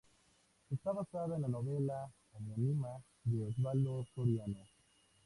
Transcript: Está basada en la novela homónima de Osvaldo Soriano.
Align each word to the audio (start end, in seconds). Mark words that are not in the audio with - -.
Está 0.71 0.93
basada 0.93 1.35
en 1.35 1.43
la 1.43 1.47
novela 1.47 2.11
homónima 2.33 3.03
de 3.23 3.43
Osvaldo 3.43 4.03
Soriano. 4.15 4.65